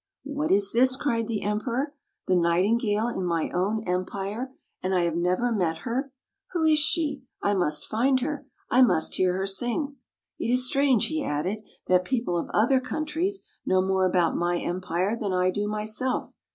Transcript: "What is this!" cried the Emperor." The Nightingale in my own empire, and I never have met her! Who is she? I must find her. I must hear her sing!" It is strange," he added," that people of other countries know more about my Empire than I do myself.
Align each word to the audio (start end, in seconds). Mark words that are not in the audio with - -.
"What 0.25 0.51
is 0.51 0.71
this!" 0.71 0.95
cried 0.95 1.27
the 1.27 1.43
Emperor." 1.43 1.93
The 2.25 2.35
Nightingale 2.35 3.07
in 3.07 3.23
my 3.23 3.51
own 3.51 3.87
empire, 3.87 4.51
and 4.81 4.95
I 4.95 5.07
never 5.09 5.45
have 5.51 5.55
met 5.55 5.77
her! 5.85 6.11
Who 6.53 6.63
is 6.63 6.79
she? 6.79 7.21
I 7.43 7.53
must 7.53 7.85
find 7.85 8.19
her. 8.21 8.47
I 8.71 8.81
must 8.81 9.17
hear 9.17 9.37
her 9.37 9.45
sing!" 9.45 9.97
It 10.39 10.49
is 10.51 10.65
strange," 10.65 11.05
he 11.05 11.23
added," 11.23 11.61
that 11.87 12.03
people 12.03 12.35
of 12.39 12.49
other 12.49 12.79
countries 12.79 13.43
know 13.63 13.79
more 13.83 14.07
about 14.07 14.35
my 14.35 14.57
Empire 14.57 15.15
than 15.15 15.33
I 15.33 15.51
do 15.51 15.67
myself. 15.67 16.33